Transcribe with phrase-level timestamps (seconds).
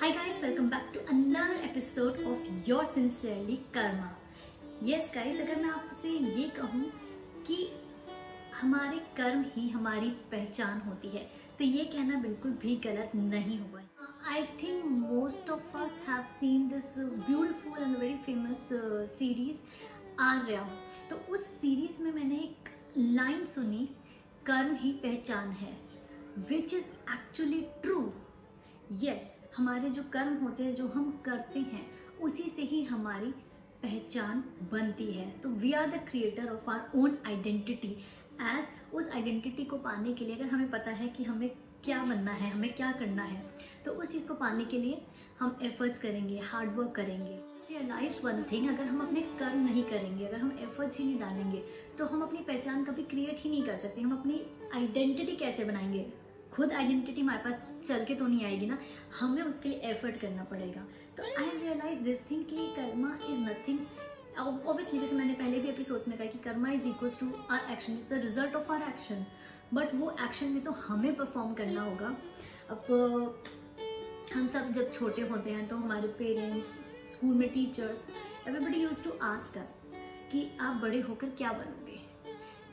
[0.00, 4.10] Hi guys, welcome back to another episode of Your Sincerely Karma.
[4.80, 6.90] Yes guys, अगर मैं आपसे ये कहूँ
[7.46, 7.56] कि
[8.54, 11.22] हमारे कर्म ही हमारी पहचान होती है
[11.58, 13.82] तो ये कहना बिल्कुल भी गलत नहीं होगा
[14.28, 18.68] I think most of us have seen this beautiful and very famous
[19.18, 19.56] series
[20.24, 20.62] Aarya
[21.10, 23.88] तो उस सीरीज़ में मैंने एक लाइन सुनी
[24.46, 25.76] कर्म ही पहचान है
[26.48, 28.00] which is actually true
[29.02, 31.86] yes हमारे जो कर्म होते हैं, जो हम करते हैं,
[32.22, 33.30] उसी से ही हमारी
[33.82, 34.42] पहचान
[34.72, 37.88] बनती है। तो we are the creator of our own identity
[38.42, 41.48] as उस आइडेंटिटी को पाने के लिए अगर हमें पता है कि हमें
[41.84, 43.42] क्या बनना है, हमें क्या करना है
[43.84, 45.02] तो उस चीज़ को पाने के लिए
[45.40, 47.38] हम एफर्ट्स करेंगे हार्डवर्क करेंगे।
[47.70, 51.62] रियलाइज़ वन थिंग अगर हम अपने कर्म नहीं करेंगे, अगर हम एफर्ट्स ही नहीं डालेंगे
[51.98, 54.40] तो हम अपनी पहचान कभी क्रिएट ही नहीं कर सकते। हम अपनी
[54.74, 56.06] आइडेंटिटी कैसे बनाएँगे?
[56.52, 58.78] खुद आइडेंटिटी हमारे पास चल के तो नहीं आएगी ना,
[59.20, 63.78] हमें उसके लिए एफर्ट करना पड़ेगा। तो आई रियलाइज़ दिस थिंग कि कर्मा इज़ नथिंग
[64.38, 67.92] ऑब्वियसली जैसे मैंने पहले भी एपिसोड में कहा कि karma is equals to our action
[67.92, 69.24] it's the result of our action
[69.74, 72.16] but वो एक्शन में तो हमें परफॉर्म करना होगा।
[72.70, 73.42] अब,
[74.34, 76.68] हम सब जब छोटे होते हैं तो हमारे पेरेंट्स
[77.12, 78.06] स्कूल में teachers
[78.48, 79.58] everybody use to ask
[80.32, 82.00] कि आप बड़े होकर क्या बनोगे?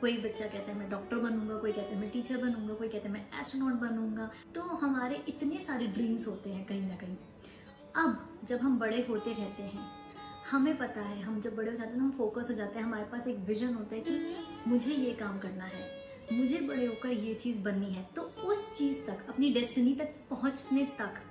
[0.05, 3.07] कोई बच्चा कहता है, मैं डॉक्टर बनूँगा, कोई कहता है, मैं टीचर बनूँगा, कोई कहता
[3.07, 7.15] है, मैं एस्ट्रोनॉट बनूँगा तो हमारे इतने सारे ड्रीम्स होते हैं कहीं ना कहीं।
[7.95, 9.85] अब जब हम बड़े होते रहते हैं,
[10.51, 13.05] हमें पता है, हम जब बड़े हो जाते हैं हम फोकस हो जाते हैं, हमारे
[13.11, 15.83] पास एक विजन होता है कि मुझे ये काम करना है,
[16.33, 20.85] मुझे बड़े होकर ये चीज़ बननी है। तो उस चीज़ तक, अपनी डेस्टिनी तक पहुँचने
[20.99, 21.21] तक,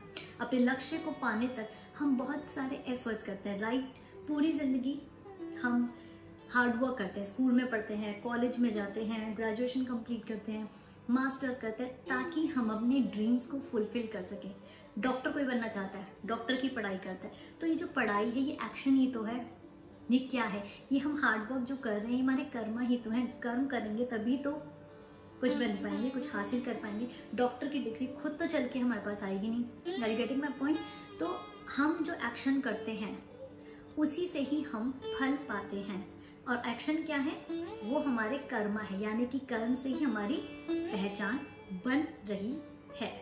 [0.41, 5.00] अपने लक्ष्य को पाने तक हम बहुत सारे एफर्ट्स करते हैं। राइट पूरी ज़िंदगी
[5.62, 5.92] हम
[6.55, 10.52] हार्ड वर्क करते हैं, स्कूल में पढ़ते हैं, कॉलेज में जाते हैं ग्रेजुएशन कंप्लीट करते
[10.52, 10.69] हैं
[11.11, 14.55] मास्टर्स करते हैं, ताकि हम अपने ड्रीम्स को फुलफिल कर सकें।
[14.98, 18.41] डॉक्टर कोई बनना चाहता है डॉक्टर की पढ़ाई करता है। तो ये जो पढ़ाई है,
[18.41, 19.38] ये एक्शन ही तो है।
[20.11, 20.62] ये क्या है?
[20.92, 24.05] ये हम हार्ड वर्क जो कर रहे हैं हमारे कर्म ही तो है। कर्म करेंगे
[24.05, 24.52] तभी तो
[25.40, 29.00] कुछ बन पाएँगे, कुछ हासिल कर पाएँगे। डॉक्टर की डिग्री खुद तो चल के हमारे
[29.00, 30.79] पास आएगी नहीं। आर गेटिंग माई पॉइंट
[31.20, 31.34] तो
[31.77, 33.17] हम जो एक्शन करते हैं,
[33.98, 36.14] उसी से ही हम फल पाते हैं।
[36.48, 37.32] और एक्शन क्या है?
[37.84, 40.40] वो हमारे कर्मा है, यानी कि कर्म से ही हमारी
[40.70, 41.40] पहचान
[41.84, 42.56] बन रही
[43.00, 43.12] है।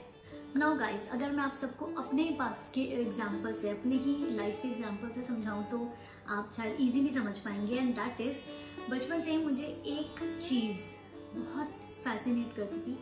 [0.57, 4.69] नाउ गाइस अगर मैं आप सबको अपने बात के एग्ज़ाम्पल से, अपने ही लाइफ के
[4.69, 5.79] एग्ज़ाम्पल से समझाऊं तो
[6.29, 8.41] आप शायद इजीली समझ पाएँगे एंड दैट इज़
[8.91, 10.79] बचपन से ही मुझे एक चीज़
[11.37, 12.99] बहुत फैसिनेट करती थी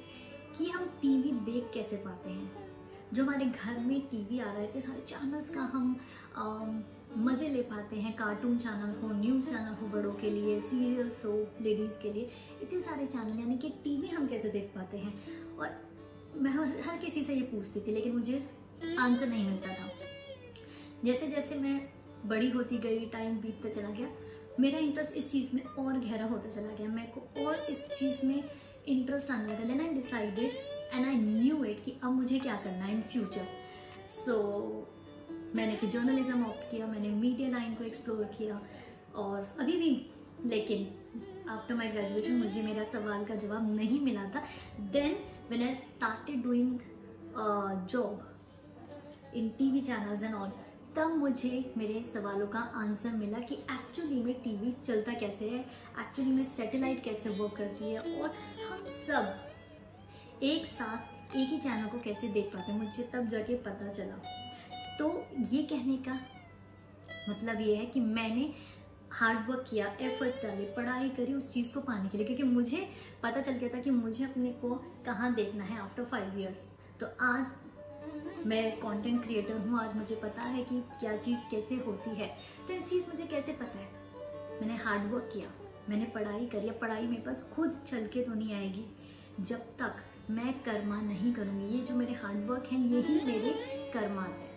[0.58, 2.68] कि हम टीवी देख कैसे पाते हैं।
[3.14, 6.84] जो हमारे घर में टीवी आ रहे थे सारे चैनल्स का हम
[7.18, 11.32] मज़े ले पाते हैं। कार्टून चैनल हो न्यूज़ चैनल हो बड़ों के लिए सीरियल्स हो
[11.60, 12.30] लेडीज़ के लिए,
[12.62, 15.12] इतने सारे चैनल यानी कि टीवी हम कैसे देख पाते हैं?
[15.56, 15.68] और
[16.36, 16.50] मैं
[16.82, 18.44] हर किसी से ये पूछती थी, लेकिन मुझे
[18.98, 19.90] आंसर नहीं मिलता था।
[21.04, 21.80] जैसे जैसे मैं
[22.26, 24.08] बड़ी होती गई टाइम बीतता चला गया,
[24.60, 28.26] मेरा इंटरेस्ट इस चीज़ में और गहरा होता चला गया। मेरे को और इस चीज़
[28.26, 28.42] में
[28.88, 32.84] इंटरेस्ट आने लगा। Then I decided and I knew it कि अब मुझे क्या करना
[32.84, 33.46] है इन फ्यूचर
[34.10, 34.36] सो
[35.54, 38.60] मैंने फिर जर्नलिज्म ऑप्ट किया, मैंने मीडिया लाइन को एक्सप्लोर किया
[39.16, 39.90] और अभी भी,
[40.46, 44.42] लेकिन आफ्टर माई ग्रेजुएशन मुझे मेरा सवाल का जवाब नहीं मिला था.
[44.80, 45.16] Then
[45.50, 46.78] when I started doing
[47.86, 50.52] job in T V channels and all
[50.96, 55.60] तब मुझे मेरे सवालों का आंसर मिला कि एक्चुअली में टीवी चलता कैसे है?
[55.60, 57.98] एक्चुअली में सैटेलाइट कैसे वर्क करती है?
[57.98, 58.30] और
[58.64, 59.49] हम सब
[60.42, 64.14] एक साथ एक ही चैनल को कैसे देख पाते मुझे तब जाके पता चला।
[64.98, 65.08] तो
[65.50, 66.18] ये कहने का
[67.28, 68.52] मतलब ये है कि मैंने
[69.12, 72.88] हार्ड वर्क किया एफर्ट्स डाले, पढ़ाई करी उस चीज़ को पाने के लिए, क्योंकि मुझे
[73.22, 74.74] पता चल गया था कि मुझे अपने को
[75.06, 76.64] कहाँ देखना है आफ्टर फाइव ईयर्स
[77.00, 82.10] तो आज मैं कंटेंट क्रिएटर हूँ, आज मुझे पता है कि क्या चीज़ कैसे होती
[82.12, 82.28] है।
[82.66, 83.88] तो ये चीज़ मुझे कैसे पता है?
[84.60, 85.50] मैंने हार्ड वर्क किया,
[85.88, 88.84] मैंने पढ़ाई करी पढ़ाई मेरे पास खुद चल के तो नहीं आएगी।
[89.40, 93.50] जब तक मैं कर्मा नहीं करूँगी। ये जो मेरे हार्ड वर्क हैं, यही मेरे
[93.94, 94.48] कर्मास है।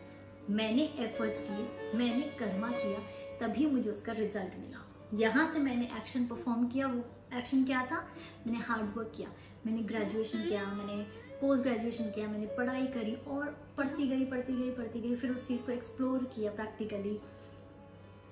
[0.49, 2.99] मैंने एफर्ट्स किए, मैंने कर्मा किया,
[3.39, 7.03] तभी मुझे उसका रिज़ल्ट मिला। यहाँ से मैंने एक्शन परफॉर्म किया, वो
[7.37, 7.99] एक्शन क्या था?
[8.47, 9.29] मैंने हार्ड वर्क किया।
[9.65, 11.01] मैंने ग्रेजुएशन किया, मैंने
[11.41, 13.45] पोस्ट ग्रेजुएशन किया, मैंने पढ़ाई करी और
[13.77, 17.19] पढ़ती गई पढ़ती गई पढ़ती गई, फिर उस चीज़ को एक्सप्लोर किया प्रैक्टिकली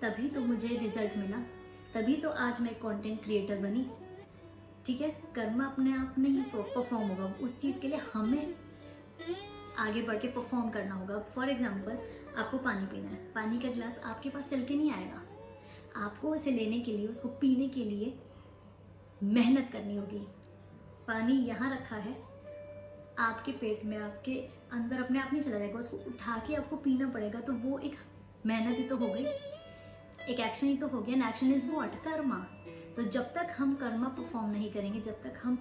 [0.01, 1.37] तभी तो मुझे रिज़ल्ट मिला।
[1.93, 3.85] तभी तो आज मैं कंटेंट क्रिएटर बनी।
[4.91, 5.09] ठीक है?
[5.35, 8.55] कर्म अपने आप नहीं परफॉर्म होगा। उस चीज़ के लिए हमें
[9.77, 11.97] आगे बढ़ के परफॉर्म करना होगा। फॉर एग्ज़ाम्पल
[12.37, 15.21] आपको पानी पीना है। पानी का गिलास आपके पास चल के नहीं आएगा।
[15.97, 18.13] आपको उसे लेने के लिए, उसको पीने के लिए
[19.23, 20.19] मेहनत करनी होगी।
[21.07, 22.15] पानी यहाँ रखा है।
[23.19, 24.35] आपके पेट में, आपके
[24.73, 27.95] अंदर अपने आप नहीं चला जाएगा। उसको उठा के आपको पीना पड़ेगा तो वो एक
[28.45, 29.25] मेहनत ही तो हो गई।
[30.29, 32.45] एक एक्शन ही तो हो गया। Action is what karma.
[32.95, 35.57] तो जब तक हम कर्मा परफॉर्म नहीं करेंगे, जब तक हम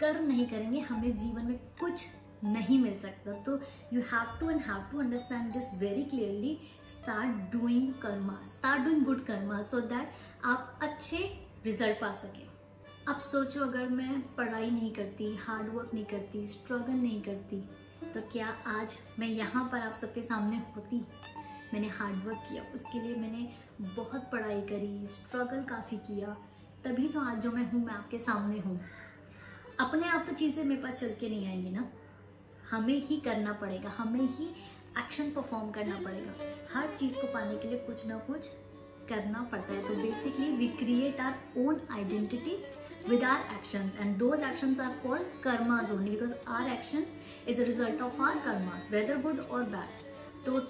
[0.00, 2.06] कर्म नहीं करेंगे, हमें जीवन में कुछ
[2.44, 3.58] नहीं मिल सकता। तो
[3.92, 6.58] you have to and have to understand this very clearly
[6.90, 10.12] start doing karma start doing good karma so that
[10.44, 11.18] आप अच्छे
[11.64, 12.46] रिज़ल्ट पा सकें।
[13.08, 17.60] अब सोचो, अगर मैं पढ़ाई नहीं करती हार्ड वर्क नहीं करती स्ट्रगल नहीं करती
[18.14, 21.04] तो क्या आज मैं यहाँ पर आप सबके सामने होती?
[21.74, 23.48] मैंने हार्ड वर्क किया, उसके लिए मैंने
[23.80, 26.36] बहुत पढ़ाई करी स्ट्रगल काफ़ी किया।
[26.84, 28.78] तभी तो आज जो मैं हूँ, मैं आपके सामने हूँ।
[29.80, 31.88] अपने आप तो चीज़ें मेरे पास चल के नहीं आएँगी ना।
[32.70, 34.46] हमें ही करना पड़ेगा, हमें ही
[34.98, 36.32] एक्शन परफॉर्म करना पड़ेगा।
[36.74, 38.46] हर चीज़ को पाने के लिए कुछ ना कुछ
[39.08, 42.56] करना पड़ता है। तो basically we create our own identity
[43.06, 47.02] with our actions, and those actions are called karmas only, because our action
[47.46, 49.90] is a result of our karmas, whether good or bad
[50.46, 50.60] तो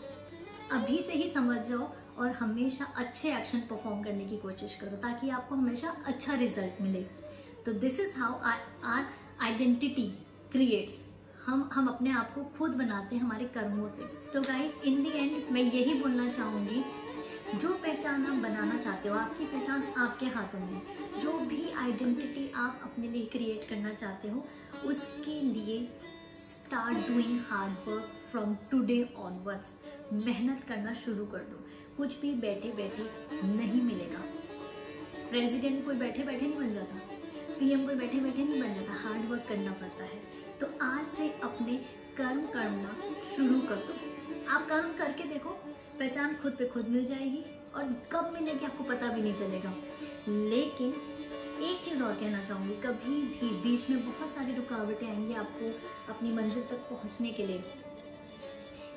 [0.73, 1.89] अभी से ही समझ जाओ
[2.19, 7.03] और हमेशा अच्छे एक्शन परफॉर्म करने की कोशिश करो ताकि आपको हमेशा अच्छा रिज़ल्ट मिले।
[7.67, 9.07] तो this is how our
[9.43, 10.07] identity
[10.53, 11.03] creates
[11.47, 15.11] हम हम अपने आप को खुद बनाते हैं हमारे कर्मों से। तो गाइज़ इन दी
[15.11, 16.83] एंड मैं यही बोलना चाहूँगी,
[17.55, 20.81] जो पहचान आप बनाना चाहते हो, आपकी पहचान आपके हाथों में
[21.23, 24.45] जो भी आइडेंटिटी आप अपने लिए क्रिएट करना चाहते हो,
[24.85, 25.79] उसके लिए
[26.35, 29.67] start doing hard work from today onwards
[30.13, 31.67] मेहनत करना शुरू कर दो।
[31.97, 33.03] कुछ भी बैठे बैठे
[33.47, 34.19] नहीं मिलेगा।
[35.31, 36.97] प्रेसिडेंट कोई बैठे बैठे नहीं बन जाता।
[37.59, 40.23] पीएम कोई बैठे बैठे नहीं बन जाता। हार्ड वर्क करना पड़ता है।
[40.61, 41.77] तो आज से अपने
[42.17, 42.97] कर्म करना
[43.37, 43.95] शुरू कर दो।
[44.51, 45.51] आप कर्म करके देखो,
[45.99, 47.45] पहचान खुद पे खुद मिल जाएगी
[47.75, 49.75] और कब मिलेगी आपको पता भी नहीं चलेगा।
[50.29, 50.89] लेकिन
[51.65, 55.73] एक चीज़ और कहना चाहूँगी, कभी भी बीच में बहुत सारी रुकावटें आएँगी आपको
[56.13, 57.65] अपनी मंजिल तक पहुँचने के लिए।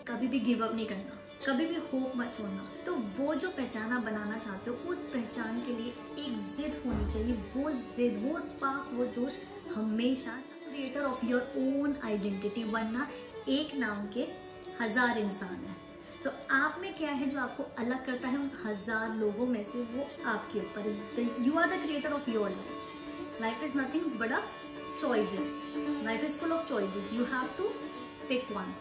[0.08, 4.04] कभी भी गिव अप नहीं करना, कभी भी होप मत छोड़ना। तो वो जो पहचान
[4.04, 5.90] बनाना चाहते हो, उस पहचान के लिए
[6.26, 9.40] एक जिद होनी चाहिए। वो जिद, वो स्पार्क वो जोश
[9.76, 13.08] हमेशा creator of your own identity वरना
[13.50, 14.28] एक नाम के
[14.80, 15.76] हज़ार इंसान है।
[16.24, 18.38] तो आप में क्या है जो आपको अलग करता है?
[18.38, 23.42] उन हज़ार लोगों में से वो आपके ऊपर you are the creator of your life
[23.42, 24.42] life is nothing but a
[26.04, 27.70] life is full of choices you have to
[28.30, 28.74] pick one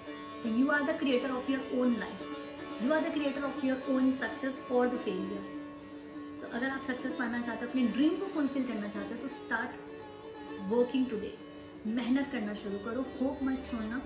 [0.58, 4.10] you are the creator of your own life you are the creator of your own
[4.22, 5.54] success और the failure
[6.40, 9.28] तो अगर आप success पाना चाहते हो, अपने dream को fulfil करना चाहते हो तो
[9.34, 9.70] स्टार्ट
[10.72, 11.32] वर्किंग टुडे
[11.87, 13.02] मेहनत करना शुरू करो.
[13.20, 13.98] होप मत छोड़ना.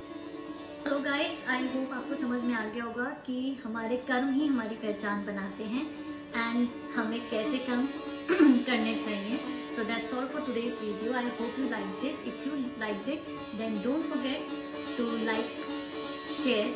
[0.84, 4.76] सो गाइस आई होप आपको समझ में आ गया होगा कि हमारे कर्म ही हमारी
[4.82, 5.86] पहचान बनाते हैं
[6.36, 7.86] एंड हमें कैसे कर्म
[8.66, 9.38] करने चाहिए.
[9.74, 11.12] So that's all for today's video.
[11.18, 12.16] I hope you like this.
[12.30, 13.28] If you liked it,
[13.58, 14.40] then don't forget
[14.96, 15.59] to like
[16.43, 16.67] share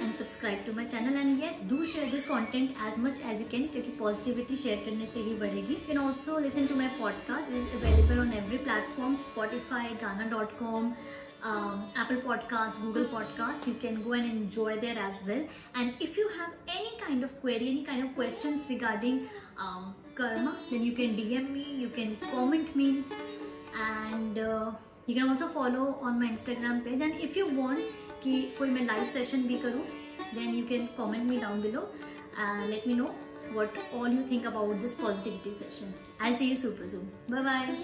[0.00, 3.46] and subscribe to my channel and yes do share this content as much as you
[3.52, 7.52] can क्योंकि positivity share करने से ही बढ़ेगी you can also listen to my podcast
[7.52, 10.96] it is available on every platform spotify Ghana.com
[11.44, 13.66] um, Apple Podcast, Google Podcast.
[13.66, 15.44] You can go and enjoy there as well.
[15.74, 19.28] And if you have any kind of query, any kind of questions regarding
[19.58, 23.04] um, karma, then you can DM me, you can comment me,
[23.80, 24.72] and uh,
[25.11, 27.79] you can also follow on my Instagram page and if you want
[28.23, 29.81] कि कोई मैं live session भी करूँ
[30.35, 31.81] then you can comment me down below
[32.69, 33.09] let me know
[33.53, 35.93] what all you think about this positivity session
[36.25, 37.77] I see you super soon bye bye